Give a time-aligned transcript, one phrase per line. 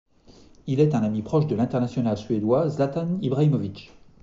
[0.65, 3.91] Il est un ami proche de l'international suédois Zlatan Ibrahimović.